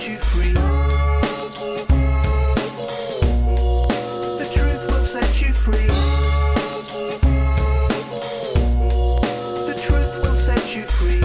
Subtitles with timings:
[0.00, 0.52] set you free.
[4.38, 5.86] The truth will set you free.
[9.66, 11.20] The truth will set you free.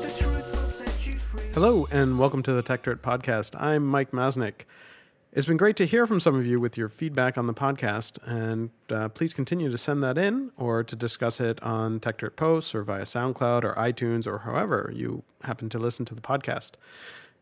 [0.00, 1.52] The truth will set you free.
[1.54, 3.54] Hello, and welcome to the Techdirt Podcast.
[3.60, 4.64] I'm Mike Masnick.
[5.38, 8.18] It's been great to hear from some of you with your feedback on the podcast,
[8.26, 12.74] and uh, please continue to send that in or to discuss it on Tech Posts
[12.74, 16.72] or via SoundCloud or iTunes or however you happen to listen to the podcast.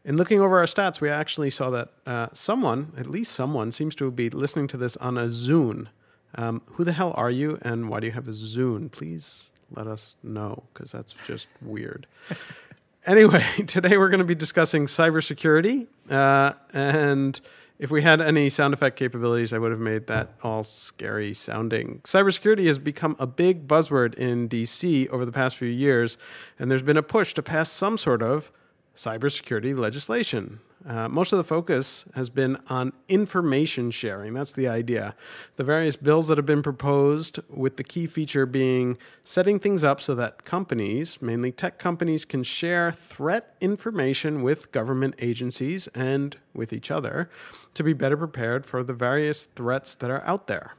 [0.04, 3.94] In looking over our stats, we actually saw that uh, someone, at least someone, seems
[3.94, 5.86] to be listening to this on a Zune.
[6.34, 8.92] Um, who the hell are you, and why do you have a Zune?
[8.92, 12.06] Please let us know, because that's just weird.
[13.06, 15.86] anyway, today we're going to be discussing cybersecurity.
[16.10, 17.40] Uh, and
[17.78, 22.00] if we had any sound effect capabilities, I would have made that all scary sounding.
[22.04, 26.16] Cybersecurity has become a big buzzword in DC over the past few years,
[26.58, 28.50] and there's been a push to pass some sort of
[28.96, 30.60] cybersecurity legislation.
[30.86, 34.34] Uh, most of the focus has been on information sharing.
[34.34, 35.16] That's the idea.
[35.56, 40.00] The various bills that have been proposed, with the key feature being setting things up
[40.00, 46.72] so that companies, mainly tech companies, can share threat information with government agencies and with
[46.72, 47.28] each other
[47.74, 50.74] to be better prepared for the various threats that are out there.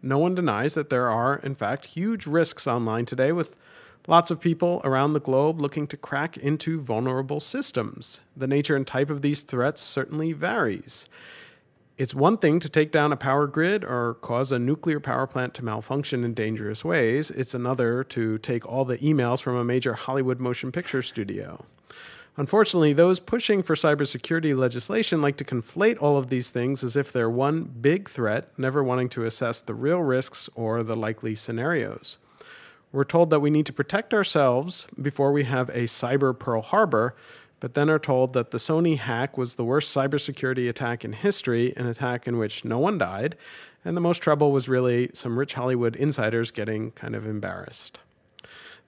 [0.00, 3.56] No one denies that there are, in fact, huge risks online today with
[4.08, 8.22] Lots of people around the globe looking to crack into vulnerable systems.
[8.34, 11.10] The nature and type of these threats certainly varies.
[11.98, 15.52] It's one thing to take down a power grid or cause a nuclear power plant
[15.54, 17.30] to malfunction in dangerous ways.
[17.30, 21.66] It's another to take all the emails from a major Hollywood motion picture studio.
[22.38, 27.12] Unfortunately, those pushing for cybersecurity legislation like to conflate all of these things as if
[27.12, 32.16] they're one big threat, never wanting to assess the real risks or the likely scenarios.
[32.90, 37.14] We're told that we need to protect ourselves before we have a cyber Pearl Harbor,
[37.60, 41.74] but then are told that the Sony hack was the worst cybersecurity attack in history,
[41.76, 43.36] an attack in which no one died,
[43.84, 47.98] and the most trouble was really some rich Hollywood insiders getting kind of embarrassed.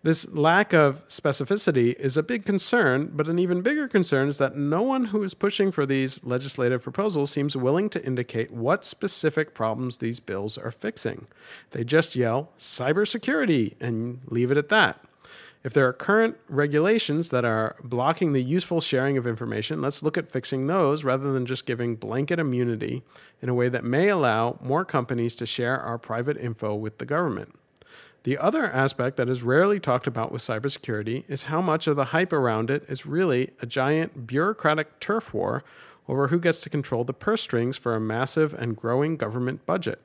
[0.02, 4.56] This lack of specificity is a big concern, but an even bigger concern is that
[4.56, 9.52] no one who is pushing for these legislative proposals seems willing to indicate what specific
[9.52, 11.26] problems these bills are fixing.
[11.72, 15.04] They just yell cybersecurity and leave it at that.
[15.62, 20.16] If there are current regulations that are blocking the useful sharing of information, let's look
[20.16, 23.02] at fixing those rather than just giving blanket immunity
[23.42, 27.04] in a way that may allow more companies to share our private info with the
[27.04, 27.59] government.
[28.22, 32.06] The other aspect that is rarely talked about with cybersecurity is how much of the
[32.06, 35.64] hype around it is really a giant bureaucratic turf war
[36.06, 40.04] over who gets to control the purse strings for a massive and growing government budget.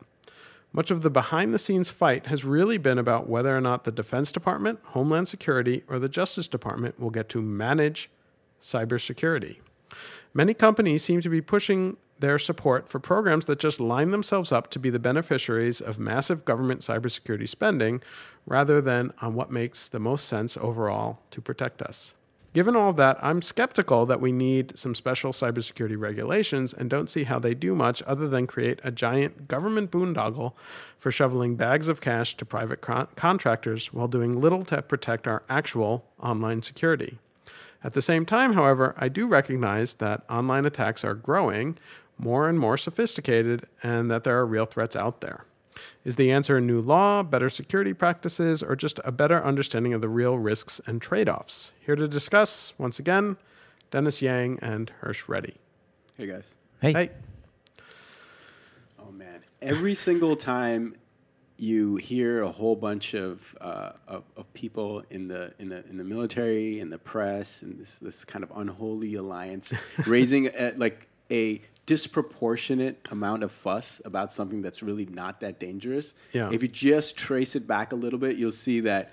[0.71, 3.91] Much of the behind the scenes fight has really been about whether or not the
[3.91, 8.09] Defense Department, Homeland Security, or the Justice Department will get to manage
[8.61, 9.57] cybersecurity.
[10.33, 14.69] Many companies seem to be pushing their support for programs that just line themselves up
[14.71, 18.01] to be the beneficiaries of massive government cybersecurity spending
[18.45, 22.13] rather than on what makes the most sense overall to protect us.
[22.55, 27.25] Given all that, I'm skeptical that we need some special cybersecurity regulations and don't see
[27.25, 30.53] how they do much other than create a giant government boondoggle
[30.97, 35.43] for shoveling bags of cash to private con- contractors while doing little to protect our
[35.49, 37.19] actual online security.
[37.83, 41.77] At the same time, however, I do recognize that online attacks are growing,
[42.17, 45.45] more and more sophisticated, and that there are real threats out there.
[46.03, 50.01] Is the answer a new law, better security practices, or just a better understanding of
[50.01, 51.71] the real risks and trade offs?
[51.85, 53.37] Here to discuss, once again,
[53.91, 55.55] Dennis Yang and Hersh Reddy.
[56.17, 56.55] Hey guys.
[56.81, 56.93] Hey.
[56.93, 57.09] Hey,
[58.99, 60.95] Oh man, every single time
[61.57, 65.97] you hear a whole bunch of, uh, of of people in the in the in
[65.97, 69.73] the military in the press and this this kind of unholy alliance
[70.05, 76.13] raising a, like a disproportionate amount of fuss about something that's really not that dangerous.
[76.34, 76.50] Yeah.
[76.51, 79.11] If you just trace it back a little bit, you'll see that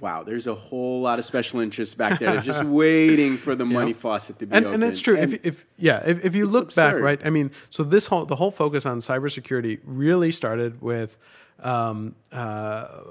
[0.00, 3.92] wow, there's a whole lot of special interests back there just waiting for the money
[3.92, 4.82] faucet to be and, opened.
[4.82, 5.16] and it's true.
[5.16, 7.20] And- if, if yeah, if, if you It's look back, right?
[7.24, 11.18] I mean, so this whole the whole focus on cybersecurity really started with
[11.60, 13.02] um, uh,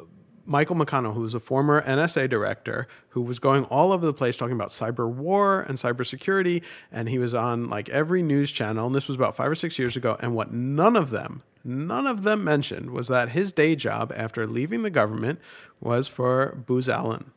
[0.50, 4.36] Michael McConnell, who was a former NSA director, who was going all over the place
[4.36, 8.88] talking about cyber war and cybersecurity, and he was on like every news channel.
[8.88, 10.18] And this was about five or six years ago.
[10.20, 14.48] And what none of them, none of them mentioned was that his day job after
[14.48, 15.40] leaving the government
[15.80, 17.30] was for Booz Allen,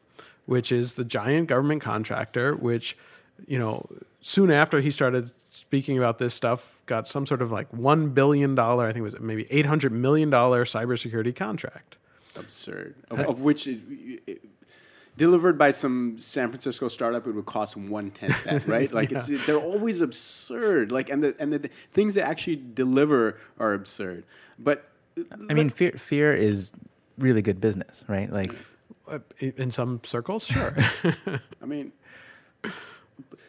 [0.47, 2.97] which is the giant government contractor, which
[3.47, 3.85] you know,
[4.23, 8.55] soon after he started speaking about this stuff, got some sort of like one billion
[8.55, 11.97] dollar, I think it was maybe eight hundred million dollar cybersecurity contract.
[12.37, 12.95] Absurd.
[13.11, 13.81] Of, of which, it,
[14.27, 14.45] it,
[15.17, 18.93] delivered by some San Francisco startup, it would cost one tenth that, right?
[18.93, 20.93] Like it's they're always absurd.
[20.93, 24.25] Like and the and the, the things they actually deliver are absurd.
[24.59, 24.89] But
[25.49, 26.73] I mean, fear fear is
[27.19, 28.33] really good business, right?
[28.33, 28.53] Like,
[29.07, 30.75] Uh, in some circles, sure.
[31.63, 31.93] I mean,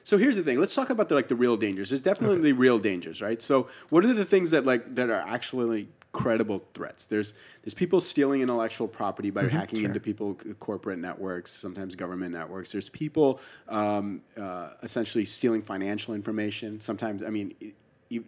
[0.04, 0.60] so here's the thing.
[0.60, 1.90] Let's talk about the like the real dangers.
[1.90, 3.42] There's definitely real dangers, right?
[3.42, 7.06] So what are the things that like that are actually credible threats?
[7.06, 12.72] There's there's people stealing intellectual property by hacking into people corporate networks, sometimes government networks.
[12.72, 16.80] There's people um, uh, essentially stealing financial information.
[16.80, 17.54] Sometimes, I mean.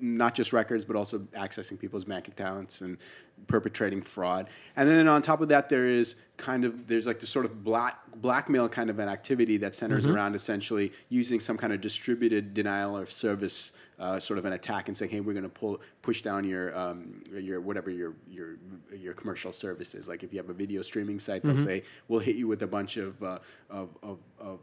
[0.01, 2.97] Not just records, but also accessing people's bank accounts and
[3.47, 4.49] perpetrating fraud.
[4.75, 7.63] And then on top of that, there is kind of there's like this sort of
[7.63, 12.53] black blackmail kind of an activity that centers around essentially using some kind of distributed
[12.53, 15.79] denial of service uh, sort of an attack and saying, hey, we're going to pull
[16.01, 18.57] push down your um, your whatever your your
[18.97, 20.07] your commercial services.
[20.07, 22.67] Like if you have a video streaming site, they'll say we'll hit you with a
[22.67, 23.39] bunch of uh,
[23.69, 24.59] of, of, of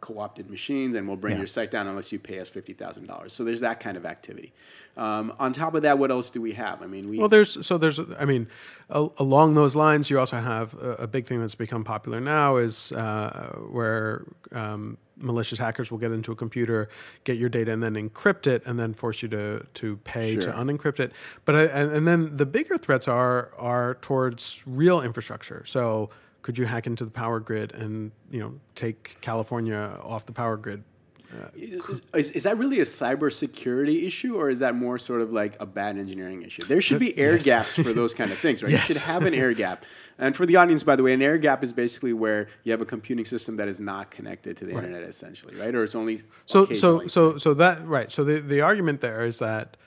[0.00, 1.38] co-opted machines and we'll bring Yeah.
[1.38, 3.30] your site down unless you pay us $50,000.
[3.30, 4.52] So there's that kind of activity.
[4.96, 6.82] Um, on top of that, what else do we have?
[6.82, 8.46] I mean, we Well, there's so there's I mean,
[8.90, 12.56] a, along those lines, you also have a, a big thing that's become popular now
[12.56, 16.88] is uh, where um, malicious hackers will get into a computer,
[17.24, 20.52] get your data, and then encrypt it, and then force you to to pay to
[20.52, 21.12] unencrypt it.
[21.44, 25.64] But I, and, and then the bigger threats are are towards real infrastructure.
[25.66, 26.10] So
[26.44, 30.56] could you hack into the power grid and you know take California off the power
[30.58, 30.84] grid?
[31.32, 35.56] Uh, is, is that really a cybersecurity issue or is that more sort of like
[35.58, 36.62] a bad engineering issue?
[36.64, 38.70] There should be air gaps for those kind of things, right?
[38.70, 38.88] Yes.
[38.88, 39.84] You should have an air gap.
[40.18, 42.82] And for the audience, by the way, an air gap is basically where you have
[42.82, 45.74] a computing system that is not connected to the internet, essentially, right?
[45.74, 48.12] Or it's only So so so so that right.
[48.12, 49.78] So the the argument there is that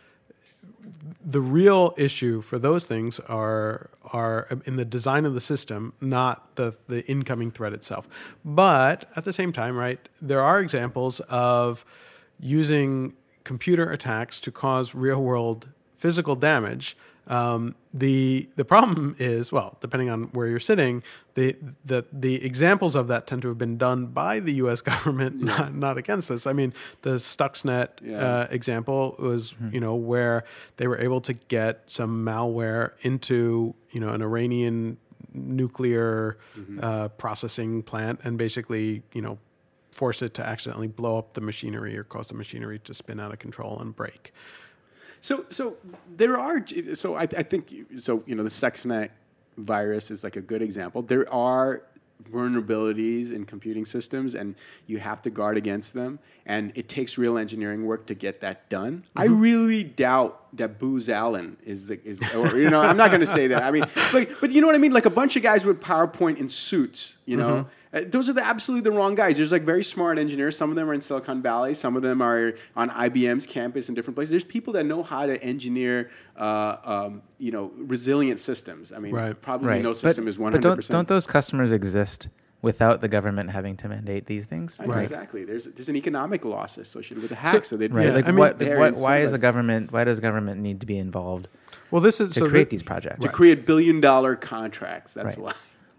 [1.24, 6.56] the real issue for those things are are in the design of the system, not
[6.56, 8.07] the the incoming threat itself.
[8.44, 11.86] But at the same time, right, there are examples of
[12.39, 13.13] using
[13.44, 16.95] computer attacks to cause real world physical damage.
[17.27, 21.03] Um, the the problem is well, depending on where you're sitting,
[21.33, 24.81] the the the examples of that tend to have been done by the U.S.
[24.91, 26.47] government, not, not against us.
[26.47, 28.18] I mean, the Stuxnet Yeah.
[28.19, 30.44] uh, example was you know where
[30.77, 34.97] they were able to get some malware into you know an Iranian
[35.33, 36.38] nuclear
[36.81, 39.38] uh, processing plant and basically you know
[39.91, 43.31] force it to accidentally blow up the machinery or cause the machinery to spin out
[43.33, 44.31] of control and break.
[45.19, 45.78] So, so
[46.16, 46.66] there are.
[46.94, 48.24] So I, I think so.
[48.25, 49.10] You know, the Stuxnet
[49.58, 51.02] virus is like a good example.
[51.02, 51.84] There are
[52.31, 54.56] vulnerabilities in computing systems, and
[54.86, 56.19] you have to guard against them.
[56.46, 59.04] And it takes real engineering work to get that done.
[59.16, 62.22] I really doubt that Booz Allen is the is.
[62.34, 63.64] Or, you know, I'm not going to say that.
[63.64, 64.94] I mean, but but you know what I mean.
[64.94, 67.18] Like a bunch of guys with PowerPoint in suits.
[67.25, 67.58] You know.
[67.58, 67.64] Uh,
[68.03, 69.38] those are the absolutely the wrong guys.
[69.38, 70.57] There's like very smart engineers.
[70.57, 71.73] Some of them are in Silicon Valley.
[71.73, 74.31] Some of them are on IBM's campus in different places.
[74.31, 78.91] There's people that know how to engineer, uh, um, you know, resilient systems.
[78.91, 79.39] I mean, Right.
[79.41, 79.81] probably right?
[79.81, 80.61] no system is 100.
[80.61, 82.27] But don't, don't those customers exist
[82.63, 84.77] without the government having to mandate these things?
[84.79, 85.03] I know, Right.
[85.03, 85.45] Exactly.
[85.45, 87.65] There's there's an economic loss associated with the hack.
[87.65, 88.07] So, they'd Right.
[88.07, 90.79] Yeah, like I mean- what, Very what why is the government why does government need
[90.79, 91.47] to be involved
[91.91, 93.23] Well, this is to so create thi- these projects?
[93.23, 95.13] to create billion dollar contracts.
[95.13, 95.45] That's Right.
[95.45, 95.53] why.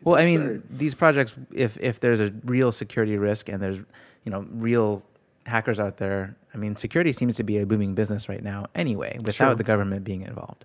[0.05, 3.79] Well, I mean, these projects if if there's a real security risk and there's,
[4.25, 5.03] you know, real
[5.47, 9.17] hackers out there, I mean, security seems to be a booming business right now anyway
[9.19, 9.55] without Sure.
[9.55, 10.65] the government being involved.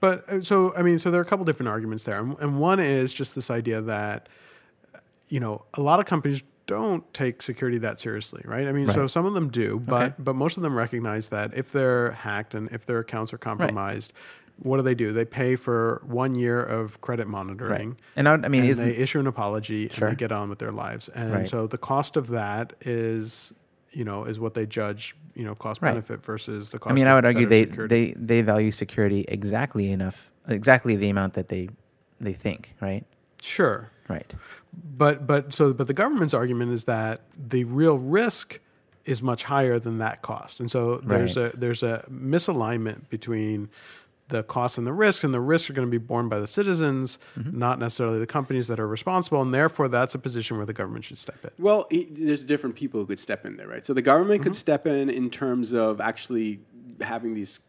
[0.00, 2.58] But uh, so I mean, so there are a couple different arguments there, and, and
[2.60, 4.28] one is just this idea that
[5.28, 8.66] you know a lot of companies don't take security that seriously, right?
[8.66, 10.14] I mean, so some of them do, but Okay.
[10.18, 14.12] but most of them recognize that if they're hacked and if their accounts are compromised,
[14.62, 15.12] what do they do?
[15.12, 17.96] They pay for one year of credit monitoring.
[18.16, 20.08] And I, I mean, and they issue an apology Sure.
[20.08, 21.08] and they get on with their lives.
[21.10, 21.48] And Right.
[21.48, 23.52] so the cost of that is,
[23.92, 25.90] you know, is what they judge, you know, cost Right.
[25.90, 26.90] benefit versus the cost.
[26.90, 28.14] I mean, I would argue they, security.
[28.14, 31.68] they they value security exactly enough, exactly the amount that they
[32.20, 33.04] they think, right?
[33.42, 33.90] sure.
[34.08, 34.32] Right.
[34.96, 38.60] But but so but the government's argument is that the real risk
[39.04, 41.52] is much higher than that cost, and so there's Right.
[41.54, 43.68] a there's a misalignment between
[44.28, 46.46] the cost and the risk, and the risks are going to be borne by the
[46.46, 47.58] citizens, Mm-hmm.
[47.58, 51.04] not necessarily the companies that are responsible, and therefore that's a position where the government
[51.04, 51.50] should step in.
[51.58, 53.84] Well, it, there's different people who could step in there, right?
[53.86, 56.60] So the government could step in in terms of actually
[57.00, 57.60] having these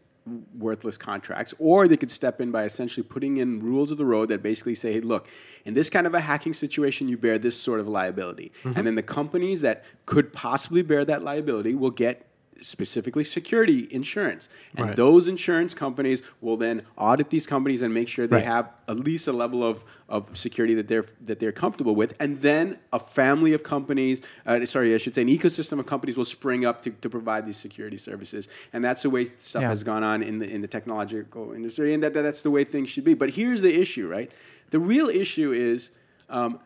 [0.58, 4.28] worthless contracts, or they could step in by essentially putting in rules of the road
[4.30, 5.28] that basically say, hey, look,
[5.64, 8.52] in this kind of a hacking situation, you bear this sort of liability.
[8.64, 12.26] And then the companies that could possibly bear that liability will get
[12.62, 14.50] specifically security insurance.
[14.76, 14.96] And Right.
[14.96, 18.46] those insurance companies will then audit these companies and make sure they Right.
[18.46, 22.16] have at least a level of, of security that they're that they're comfortable with.
[22.20, 26.18] And then a family of companies, uh, sorry, I should say, an ecosystem of companies
[26.18, 28.48] will spring up to, to provide these security services.
[28.74, 29.70] And that's the way stuff Yeah.
[29.70, 32.64] has gone on in the in the technological industry, and that, that that's the way
[32.64, 33.14] things should be.
[33.14, 34.32] But here's the issue, right?
[34.72, 35.92] The real issue is.
[36.30, 36.60] Um,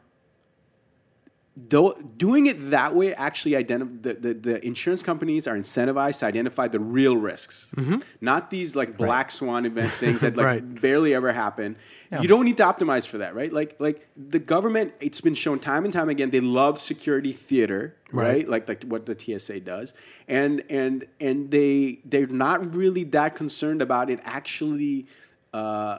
[1.58, 6.26] Though doing it that way actually identify the, the, the insurance companies are incentivized to
[6.26, 7.68] identify the real risks,
[8.22, 10.82] not these like black swan event things that like Right.
[10.82, 11.76] barely ever happen.
[12.22, 13.52] You don't need to optimize for that, right?
[13.52, 17.98] Like like the government, it's been shown time and time again they love security theater,
[18.14, 18.28] right?
[18.28, 18.48] Right.
[18.50, 19.94] Like like what the TSA does,
[20.30, 25.06] and and and they they're not really that concerned about it actually.
[25.54, 25.98] Uh,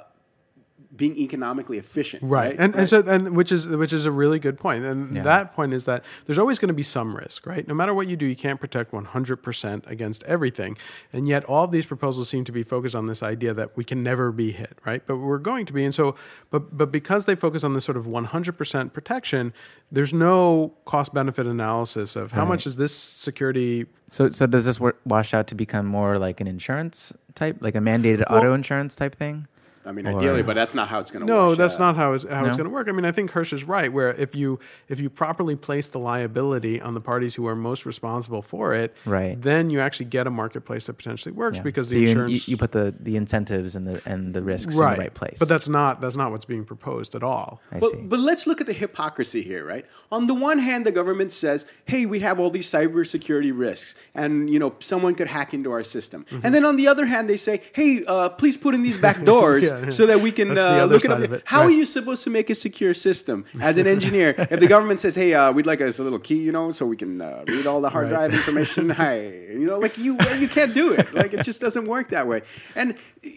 [0.97, 2.31] being economically efficient, Right.
[2.51, 2.57] right?
[2.59, 2.81] And, Right.
[2.81, 4.85] and so and which is which is a really good point.
[4.85, 5.23] And Yeah.
[5.23, 7.67] that point is that there's always going to be some risk, right?
[7.67, 10.77] No matter what you do, you can't protect 100% against everything.
[11.13, 13.85] And yet all of these proposals seem to be focused on this idea that we
[13.85, 15.03] can never be hit, right?
[15.07, 15.85] But we're going to be.
[15.85, 16.15] And so
[16.51, 19.53] but but because they focus on this sort of 100% protection,
[19.91, 24.79] there's no cost benefit analysis of how much is this security So, so does this
[24.79, 28.95] wor- wash out to become more like an insurance type, like a mandated auto insurance
[28.95, 29.47] type thing?
[29.85, 31.49] I mean, Or- ideally, but that's not how it's going to work.
[31.51, 32.89] No, that's not how it's, how it's going to work.
[32.89, 33.93] I mean, I think Hersh is right.
[33.93, 34.59] Where if you
[34.89, 38.95] if you properly place the liability on the parties who are most responsible for it,
[39.05, 39.41] Right.
[39.41, 41.63] then you actually get a marketplace that potentially works Yeah.
[41.65, 44.43] because so the you, insurance you, you put the, the incentives and the and the
[44.43, 45.37] risks in the right place.
[45.39, 47.61] But that's not that's not what's being proposed at all.
[47.73, 47.89] I see.
[47.93, 49.85] But, but let's look at the hypocrisy here, right?
[50.11, 54.49] On the one hand, the government says, "Hey, we have all these cybersecurity risks, and
[54.49, 56.41] you know someone could hack into our system." Mm-hmm.
[56.47, 59.25] And then on the other hand, they say, "Hey, uh, please put in these back
[59.33, 59.91] doors Yeah, yeah.
[59.91, 62.55] so that we can uh, look at it." How are you supposed to make a
[62.55, 66.03] secure system as an engineer if the government says, "Hey, uh, we'd like us a
[66.05, 68.29] little key, you know, so we can uh, read all the hard Right.
[68.31, 68.89] drive information"?
[69.03, 69.21] Hi,
[69.63, 71.13] you know, like you you can't do it.
[71.15, 72.43] Like it just doesn't work that way.
[72.75, 72.95] And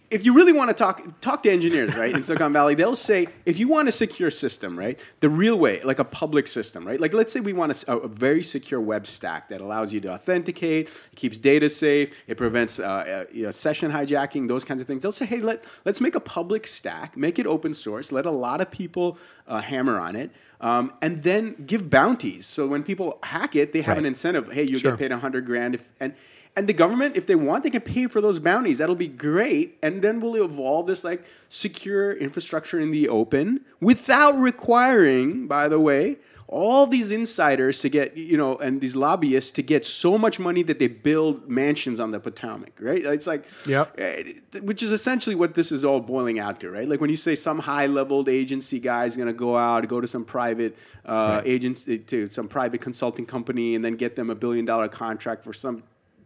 [0.09, 3.27] if you really want to talk talk to engineers, right, in Silicon Valley, they'll say
[3.45, 6.99] if you want a secure system, right, the real way, like a public system, right,
[6.99, 10.87] like let's say we want a very secure web stack that allows you to authenticate,
[10.87, 14.87] it keeps data safe, it prevents uh, uh, you know, session hijacking, those kinds of
[14.87, 15.03] things.
[15.03, 18.31] They'll say, hey, let let's make a public stack, make it open source, let a
[18.31, 20.31] lot of people uh, hammer on it.
[20.61, 22.47] Um, and then give bounties.
[22.47, 24.51] So when people hack it, they have an incentive.
[24.51, 24.91] Hey, you Sure.
[24.91, 26.15] get paid a hundred grand, if, and
[26.55, 28.77] and the government, if they want, they can pay for those bounties.
[28.77, 34.39] That'll be great, and then we'll evolve this like secure infrastructure in the open without
[34.39, 39.63] requiring, by the way, all these insiders to get you know and these lobbyists to
[39.63, 42.71] get so much money that they build mansions on the Potomac.
[42.79, 43.03] Right?
[43.03, 43.95] It's like Yep.
[43.99, 46.87] eh, which is essentially what this is all boiling out to, right?
[46.87, 50.07] Like when you say some high-leveled agency guy is going to go out, go to
[50.07, 54.89] some private uh, agency, to some private consulting company, and then get them a billion-dollar
[54.89, 55.83] contract for some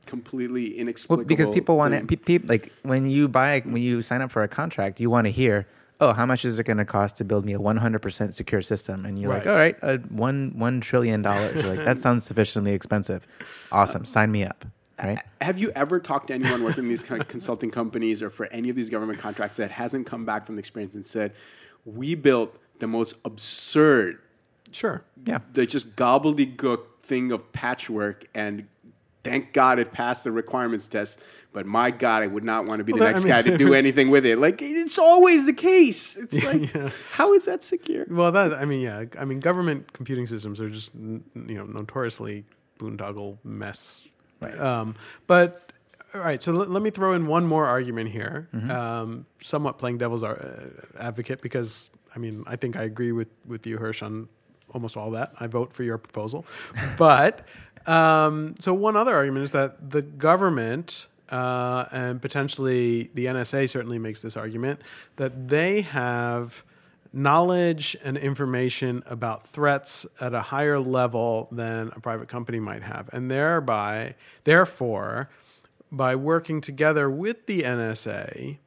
[0.10, 1.20] completely inexplicable.
[1.24, 2.04] Well, because people want thing.
[2.04, 2.26] it.
[2.26, 5.26] Pe- pe- like when you buy, when you sign up for a contract, you want
[5.26, 5.68] to hear,
[6.02, 9.06] oh, how much is it going to cost to build me a 100% secure system?
[9.06, 11.64] And you're like, all right, uh, one one trillion dollars.
[11.64, 13.26] Like, that sounds sufficiently expensive.
[13.72, 14.66] Awesome, sign me up.
[15.02, 15.20] Right?
[15.40, 18.48] Have you ever talked to anyone working in these kind of consulting companies or for
[18.48, 21.32] any of these government contracts that hasn't come back from the experience and said,
[21.86, 24.20] "We built the most absurd,
[24.72, 25.04] Sure.
[25.26, 25.40] Yeah.
[25.54, 28.68] the just gobbledygook thing of patchwork, and
[29.24, 31.20] thank God it passed the requirements test."
[31.52, 33.34] But my God, I would not want to be Well, the that- next I mean,
[33.34, 34.38] guy to do was- anything with it.
[34.38, 36.16] Like it's always the case.
[36.16, 36.72] It's like,
[37.12, 38.06] how is that secure?
[38.10, 42.46] Well, that I mean, yeah, I mean, government computing systems are just you know notoriously
[42.80, 44.02] boondoggle mess.
[44.42, 44.58] Right.
[44.60, 44.96] Um,
[45.28, 45.72] but
[46.14, 48.72] all right, so let, let me throw in one more argument here, Mm-hmm.
[48.72, 53.28] um, somewhat playing devil's ar- uh, advocate, because I mean, I think I agree with
[53.46, 54.28] with you, Hersh, on
[54.74, 55.34] almost all that.
[55.40, 56.46] I vote for your proposal,
[56.98, 57.46] but
[57.86, 61.06] um, so one other argument is that the government.
[61.30, 64.82] Uh, and potentially the NSA certainly makes this argument
[65.18, 66.64] that they have
[67.12, 73.10] knowledge and information about threats at a higher level than a private company might have.
[73.12, 75.30] And thereby, therefore,
[75.92, 78.58] by working together with the NSA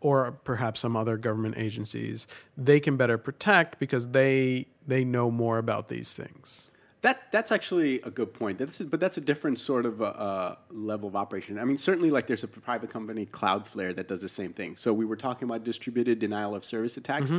[0.00, 5.58] or perhaps some other government agencies, they can better protect because they they know more
[5.58, 6.67] about these things.
[7.02, 8.58] That that's actually a good point.
[8.58, 11.58] That's but that's a different sort of uh, uh, level of operation.
[11.58, 14.76] I mean, certainly, like there's a private company, Cloudflare, that does the same thing.
[14.76, 17.32] So we were talking about distributed denial of service attacks.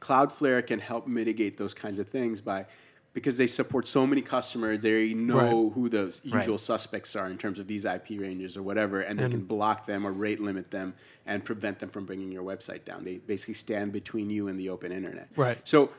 [0.00, 2.66] Cloudflare can help mitigate those kinds of things by
[3.14, 4.80] because they support so many customers.
[4.80, 5.72] They know Right.
[5.74, 6.60] who the usual Right.
[6.60, 10.04] suspects are in terms of these IP ranges or whatever, and they can block them
[10.04, 10.94] or rate limit them
[11.24, 13.04] and prevent them from bringing your website down.
[13.04, 15.28] They basically stand between you and the open internet.
[15.36, 15.56] Right.
[15.62, 15.90] So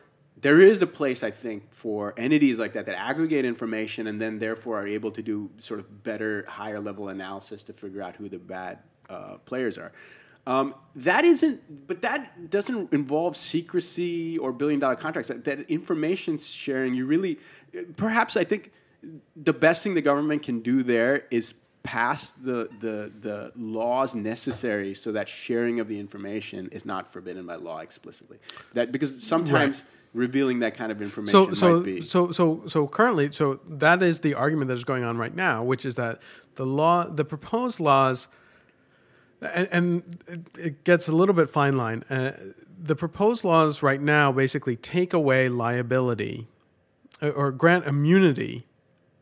[0.41, 4.37] there is a place I think for entities like that that aggregate information and then
[4.39, 8.27] therefore are able to do sort of better, higher level analysis to figure out who
[8.29, 9.91] the bad uh, players are.
[10.47, 15.29] Um, that isn't, but that doesn't involve secrecy or billion dollar contracts.
[15.29, 17.39] That, that information sharing, you really,
[17.95, 18.71] perhaps I think
[19.35, 24.93] the best thing the government can do there is pass the, the, the laws necessary
[24.95, 28.37] so that sharing of the information is not forbidden by law explicitly.
[28.73, 29.83] That because sometimes
[30.15, 32.01] revealing that kind of information so so might be.
[32.01, 35.61] so so so currently so that is the argument that is going on right now
[35.63, 36.19] which is that
[36.55, 38.27] the law the proposed laws
[39.41, 42.31] and, and it- it gets a little bit fine line uh,
[42.81, 46.47] the proposed laws right now basically take away liability
[47.21, 48.65] uh, or grant immunity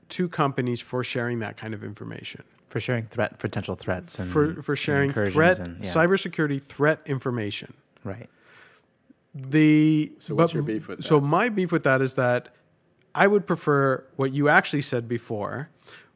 [0.10, 4.62] to companies for sharing that kind of information for sharing threat potential threats and for
[4.62, 7.74] for sharing incursions threat and, yeah, cybersecurity threat information
[8.04, 8.30] right.
[9.34, 12.50] The So what's but- your beef with So my beef with that is that
[13.16, 15.70] I would prefer what you actually said before,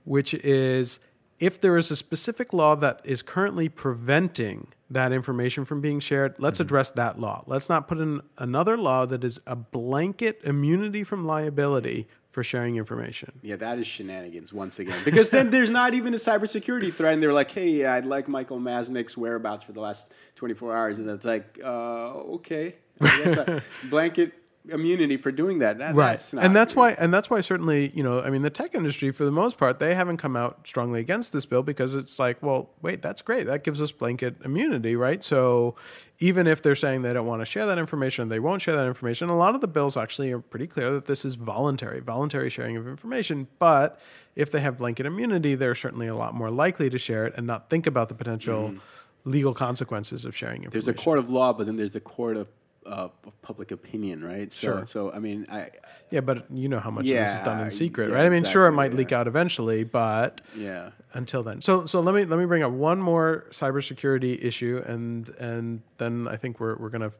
[0.04, 1.00] which is
[1.40, 6.34] if there is a specific law that is currently preventing that information from being shared,
[6.40, 6.64] let's Mm-hmm.
[6.64, 7.44] address that law.
[7.46, 12.78] Let's not put in another law that is a blanket immunity from liability for sharing
[12.78, 13.34] information.
[13.44, 14.98] Yeah, that is shenanigans once again.
[15.06, 18.60] Because then there's not even a cybersecurity threat, and they're like, "Hey, I'd like Michael
[18.60, 23.60] Masnick's whereabouts for the last 24 hours," and it's like, uh, "Okay, I a uh,
[23.89, 24.34] blanket
[24.70, 26.12] immunity for doing that." That- right.
[26.12, 29.12] that's and that's why and that's why certainly you know i mean the tech industry
[29.12, 32.42] for the most part they haven't come out strongly against this bill because it's like
[32.42, 33.48] well wait that's great.
[33.48, 35.24] That gives us blanket immunity right?
[35.24, 35.75] So
[36.20, 38.88] even if they're saying they don't want to share that information they won't share that
[38.88, 39.30] information.
[39.30, 42.77] A lot of the bills actually are pretty clear that this is voluntary voluntary sharing
[42.77, 43.48] of information.
[43.60, 44.00] But
[44.36, 47.48] if they have blanket immunity they're certainly a lot more likely to share it and
[47.48, 48.80] not think about the potential mm.
[49.25, 52.38] legal consequences of sharing information there's a court of law, but then there's a court
[52.38, 52.50] of,
[52.88, 53.10] uh,
[53.41, 54.51] public opinion, right?
[54.51, 54.86] So, Sure.
[54.86, 55.70] so I mean, I
[56.10, 58.29] yeah but you know how much of this is done in secret yeah, right i
[58.29, 60.91] mean sure it exactly, might leak out eventually but yeah.
[61.13, 61.62] until then.
[61.62, 66.27] So so let me let me bring up one more cybersecurity issue, and and then
[66.27, 67.12] I think we're we're gonna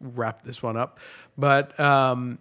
[0.00, 0.98] wrap this one up.
[1.38, 2.38] But um,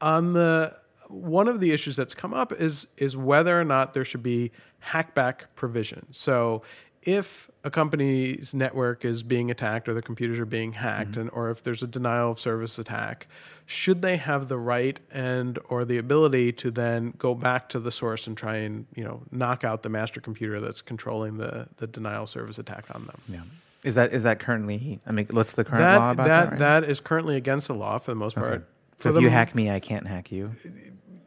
[0.00, 0.76] on the
[1.08, 4.52] one of the issues that's come up is is whether or not there should be
[4.84, 6.06] hackback provision.
[6.10, 6.62] So
[7.02, 11.20] if a company's network is being attacked or the computers are being hacked mm-hmm.
[11.20, 13.26] and or if there's a denial of service attack
[13.66, 17.90] should they have the right and or the ability to then go back to the
[17.92, 21.86] source and try and you know knock out the master computer that's controlling the the
[21.86, 23.40] denial of service attack on them Yeah.
[23.84, 24.98] Is that is that currently?
[25.06, 26.58] I mean, what's the current that law about that that?
[26.58, 26.90] that, right?
[26.90, 28.64] is currently against the law for the most part Okay.
[28.96, 30.50] For So if the you hack me, I can't hack you.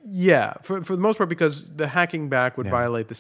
[0.04, 2.72] Yeah, for for the most part, because the hacking back would Yeah.
[2.72, 3.16] violate the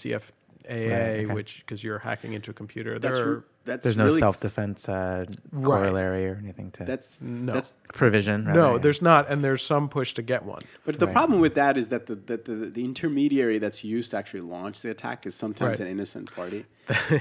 [0.71, 1.33] CFAA, okay.
[1.33, 2.99] which because you're hacking into a computer.
[2.99, 5.25] That's there re- are, that's There's no really, self defense uh,
[5.63, 7.53] corollary or anything to That's No.
[7.53, 8.45] That's provision.
[8.45, 8.77] rather, no, yeah.
[8.79, 10.61] there's not, and there's some push to get one.
[10.85, 11.13] But the Right.
[11.13, 14.81] problem with that is that the, that the, the intermediary that's used to actually launch
[14.81, 15.85] the attack is sometimes Right.
[15.87, 16.65] an innocent party.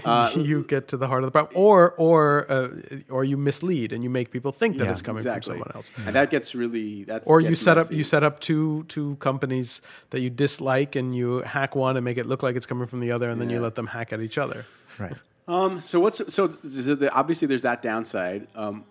[0.05, 2.69] Uh, you get to the heart of the problem, or or uh,
[3.11, 5.53] or you mislead and you make people think that Yeah, it's coming exactly.
[5.59, 5.87] from someone else.
[6.07, 9.17] And that gets really that's Or you gets set up you set up two two
[9.21, 12.87] companies that you dislike, and you hack one and make it look like it's coming
[12.89, 14.65] from the other, and then you let them hack at each other.
[14.99, 15.15] right.
[15.51, 18.47] Um, so what's so, so the, obviously there's that downside.
[18.55, 18.85] Um,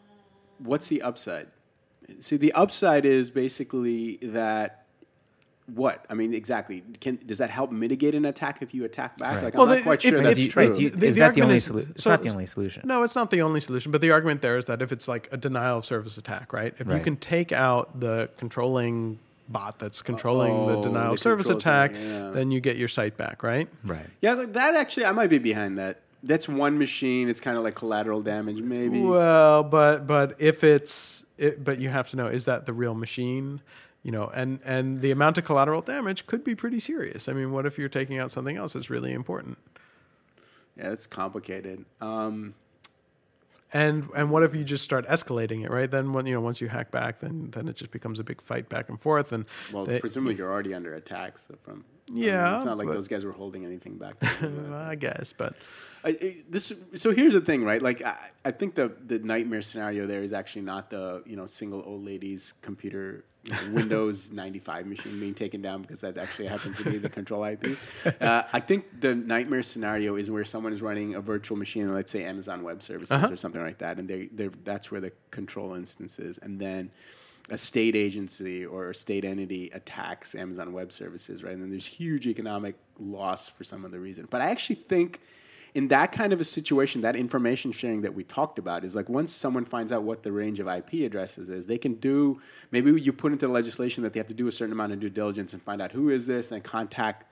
[0.60, 1.48] what's the upside?
[2.22, 4.86] See, the upside is basically that
[5.74, 6.84] what I mean exactly.
[7.00, 9.36] Can does that help mitigate an attack if you attack back?
[9.36, 9.44] Right.
[9.46, 10.66] Like Well, I'm not quite if- sure if- that's Do you- true.
[10.66, 11.92] wait, do you- The- is the that the only is- solution?
[11.92, 12.82] It's so- not the only solution.
[12.86, 13.92] No, it's not the only solution.
[13.92, 16.74] But the argument there is that if it's like a denial of service attack, right?
[16.80, 21.46] If you can take out the controlling bot that's controlling the Oh, denial of service
[21.48, 22.32] controls, attack, yeah.
[22.32, 23.68] then you get your site back, right?
[23.86, 24.06] Right.
[24.22, 26.02] yeah, that actually I might be behind that.
[26.24, 27.30] That's one machine.
[27.30, 29.02] It's kind of like collateral damage, maybe.
[29.02, 32.94] Well, but but if it's it, but you have to know is that the real
[32.96, 33.62] machine?
[34.04, 37.28] You know, and and the amount of collateral damage could be pretty serious.
[37.30, 39.58] I mean, what if you're taking out something else that's really important?
[40.78, 41.86] Yeah, it's complicated.
[42.02, 42.56] Um,
[43.72, 45.92] And and what if you just start escalating it, right?
[45.92, 48.42] Then when you know once you hack back, then then it just becomes a big
[48.42, 49.32] fight back and forth.
[49.32, 51.38] And well, they- presumably you're already under attack.
[51.38, 54.16] So from I mean, Yeah, it's not like but- those guys were holding anything back.
[54.74, 55.56] I guess, but
[56.04, 57.82] I, I- this so here's the thing, right?
[57.82, 61.46] Like I, I think the the nightmare scenario there is actually not the you know
[61.46, 66.48] single old lady's computer you know, Windows 95 machine being taken down because that actually
[66.48, 67.78] happens to be the control IP.
[68.20, 72.12] Uh, I think the nightmare scenario is where someone is running a virtual machine, let's
[72.12, 73.32] say Amazon Web Services Uh-huh.
[73.32, 76.92] or something like that, and they they that's where the control instance is, and then.
[77.52, 81.54] A state agency or a state entity attacks Amazon Web Services, right?
[81.54, 84.28] And then there's huge economic loss for some other reason.
[84.30, 85.20] But I actually think
[85.76, 89.08] in that kind of a situation, that information sharing that we talked about is like
[89.08, 93.00] once someone finds out what the range of IP addresses is, they can do maybe
[93.00, 95.10] you put into the legislation that they have to do a certain amount of due
[95.10, 97.26] diligence and find out who is this and contact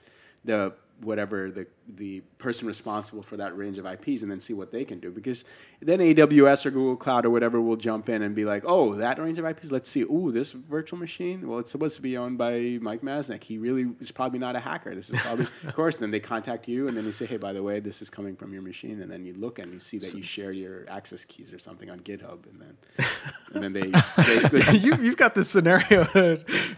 [0.45, 4.71] the whatever the the person responsible for that range of IPs and then see what
[4.71, 5.45] they can do because
[5.81, 9.17] then AWS or Google Cloud or whatever will jump in and be like, oh, that
[9.19, 10.01] range of IPs, let's see.
[10.01, 13.43] Ooh, this virtual machine, well, it's supposed to be owned by Mike Masnick.
[13.43, 14.93] He really is probably not a hacker.
[14.95, 15.97] This is probably, of course.
[15.97, 18.35] Then they contact you and then you say, hey, by the way, this is coming
[18.35, 21.23] from your machine, and then you look and you see that you share your access
[21.23, 23.05] keys or something on GitHub, and then
[23.53, 26.03] and then they basically you, you've got this scenario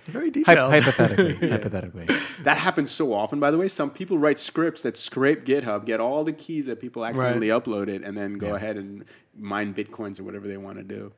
[0.05, 0.71] very Hy- detailed.
[0.73, 2.07] hypothetically, hypothetically.
[2.43, 3.67] That happens so often, by the way.
[3.69, 8.07] Some people write scripts that scrape GitHub, get all the keys that people accidentally uploaded,
[8.07, 8.55] and then go Yeah.
[8.55, 9.05] ahead and
[9.37, 11.11] mine bitcoins or whatever they want to do.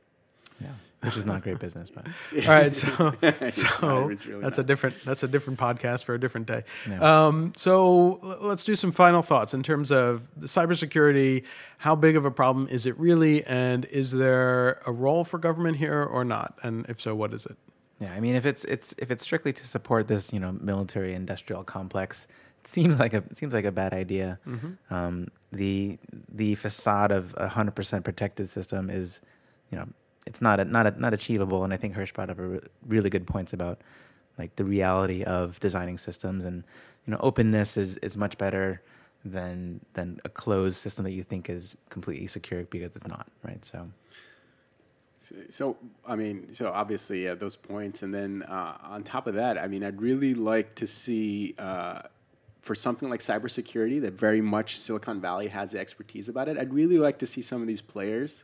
[0.60, 0.68] Yeah,
[1.02, 2.06] which is not great business, but
[2.48, 4.64] All right, so, It's so not, it's really that's not.
[4.64, 6.64] a different that's a different podcast for a different day.
[6.88, 7.26] Yeah.
[7.28, 11.44] Um, so l- let's do some final thoughts in terms of the cybersecurity.
[11.80, 15.78] How big of a problem is it really, and is there a role for government
[15.78, 16.60] here or not?
[16.62, 17.58] And if so, what is it?
[18.00, 21.14] Yeah, I mean, if it's it's if it's strictly to support this, you know, military
[21.16, 22.32] industrial complex, it
[22.68, 24.40] seems like a seems like a bad idea.
[24.90, 25.98] Um, the
[26.34, 29.22] the facade of a hundred percent protected system is,
[29.72, 29.88] you know,
[30.26, 31.64] it's not a, not a, not achievable.
[31.64, 33.82] And I think Hersh brought up a re- really good points about
[34.38, 36.64] like the reality of designing systems, and
[37.06, 38.82] you know, openness is is much better
[39.26, 43.64] than than a closed system that you think is completely secure because it's not, right?
[43.66, 43.90] So.
[45.18, 49.36] So, so, I mean, so obviously, yeah, those points, and then uh, on top of
[49.36, 52.02] that, I mean, I'd really like to see uh,
[52.62, 56.58] for something like cybersecurity that very much Silicon Valley has the expertise about it.
[56.58, 58.44] I'd really like to see some of these players.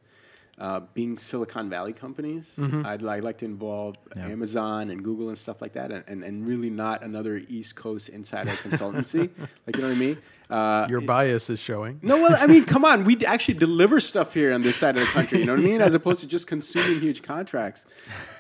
[0.60, 4.26] Uh, being Silicon Valley companies, I'd li- like to involve Yeah.
[4.30, 8.10] Amazon and Google and stuff like that, and, and, and really not another East Coast
[8.10, 9.30] insider consultancy.
[9.68, 10.18] like, you know what I mean?
[10.50, 12.00] Uh, Your bias is showing.
[12.02, 13.04] no, well, I mean, come on.
[13.04, 15.40] We actually deliver stuff here on this side of the country.
[15.40, 15.82] You know what I mean?
[15.82, 17.86] As opposed to just consuming huge contracts.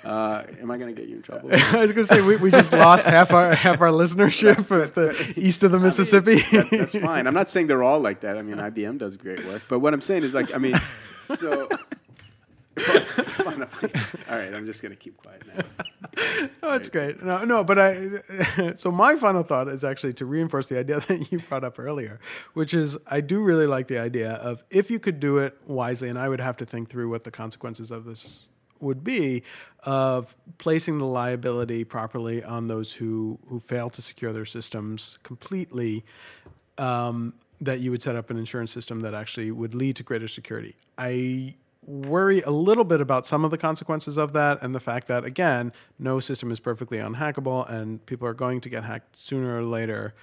[0.06, 1.50] Uh, am I going to get you in trouble?
[1.54, 4.96] I was going to say we, we just lost half our half our listenership at
[4.96, 6.36] the east of the Mississippi.
[6.52, 7.28] That- that's fine.
[7.28, 8.38] I'm not saying they're all like that.
[8.38, 9.63] I mean, IBM does great work.
[9.67, 10.80] But what I'm saying is, like, I mean,
[11.36, 11.67] so.
[13.45, 15.63] On, all right, I'm just going to keep quiet now.
[16.63, 17.23] Oh, that's great.
[17.23, 18.73] No, no, but I.
[18.75, 22.19] So my final thought is actually to reinforce the idea that you brought up earlier,
[22.53, 26.09] which is I do really like the idea of if you could do it wisely,
[26.09, 28.47] and I would have to think through what the consequences of this
[28.79, 29.43] would be
[29.83, 36.03] of placing the liability properly on those who who fail to secure their systems completely
[36.77, 40.27] um, that you would set up an insurance system that actually would lead to greater
[40.27, 40.75] security.
[40.97, 41.55] I
[41.88, 45.23] worry a little bit about some of the consequences of that and the fact that,
[45.23, 49.63] again, no system is perfectly unhackable and people are going to get hacked sooner or
[49.63, 50.13] later.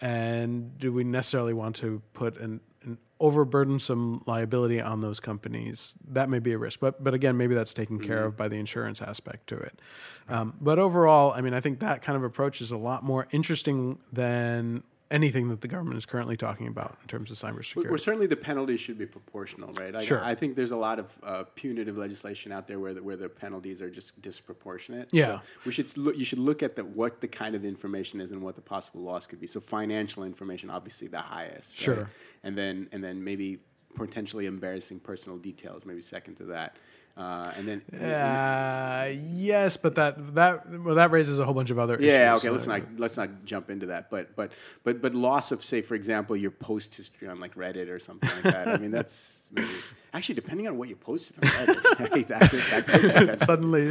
[0.00, 5.94] And do we necessarily want to put an, an overburdensome liability on those companies?
[6.08, 8.56] That may be a risk, but but again, maybe that's taken care of by the
[8.56, 9.78] insurance aspect to it.
[10.28, 13.26] Um, but overall, I mean, I think that kind of approach is a lot more
[13.32, 17.88] interesting than anything that the government is currently talking about in terms of cybersecurity.
[17.88, 19.94] well, certainly the penalties should be proportional, right?
[19.96, 20.22] I, Sure.
[20.22, 23.28] I think there's a lot of uh, punitive legislation out there where the, where the
[23.28, 25.08] penalties are just disproportionate.
[25.12, 25.26] Yeah.
[25.26, 26.16] So we should look.
[26.16, 29.00] You should look at the what the kind of information is and what the possible
[29.02, 29.46] loss could be.
[29.46, 31.72] So financial information, obviously the highest.
[31.72, 31.96] right?
[31.96, 32.10] Sure.
[32.44, 33.58] And then and then maybe
[33.94, 36.76] potentially embarrassing personal details, maybe second to that.
[37.16, 41.78] Uh, and then Uh, yes, but that that well, that raises a whole bunch of
[41.78, 42.06] other issues.
[42.06, 42.48] Yeah, okay.
[42.50, 44.10] Let's Uh, not let's not jump into that.
[44.10, 44.52] But but
[44.84, 48.30] but but loss of say, for example, your post history on like Reddit or something
[48.36, 48.68] like that.
[48.68, 49.68] I mean, that's maybe
[50.14, 52.10] actually depending on what you posted on Reddit.
[52.10, 53.82] right, that could- that that suddenly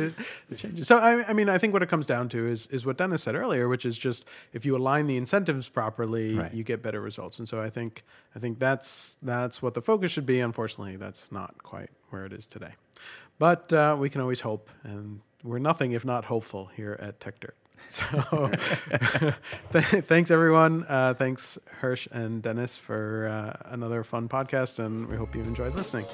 [0.50, 0.88] it changes.
[0.88, 3.22] So I, I mean, I think what it comes down to is is what Dennis
[3.24, 6.54] said earlier, which is just if you align the incentives properly, Right.
[6.54, 7.38] you get better results.
[7.38, 8.04] And so I think
[8.36, 10.40] I think that's that's what the focus should be.
[10.40, 12.74] Unfortunately, that's not quite where it is today.
[13.38, 17.52] But uh, we can always hope, and we're nothing if not hopeful here at Techdirt.
[17.90, 18.06] So
[19.74, 20.86] th- thanks everyone.
[20.88, 25.74] Uh, thanks Hersh and Dennis for uh, another fun podcast, and we hope you enjoyed
[25.74, 26.06] listening.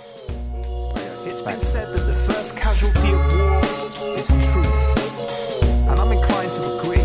[1.27, 3.59] It's been said that the first casualty of war
[4.15, 5.01] is truth.
[5.89, 7.03] And I'm inclined to agree.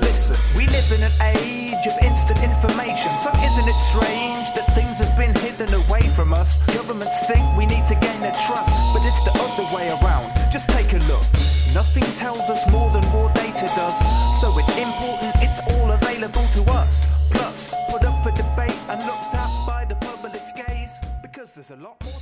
[0.00, 3.10] Listen, we live in an age of instant information.
[3.18, 6.58] So isn't it strange that things been hidden away from us?
[6.74, 10.32] Governments think we need to gain their trust, but it's the other way around.
[10.50, 11.26] Just take a look.
[11.74, 13.98] Nothing tells us more than raw data does.
[14.40, 17.06] So it's important, it's all available to us.
[17.30, 21.00] Plus, put up for debate and looked at by the public's gaze.
[21.22, 22.14] Because there's a lot more.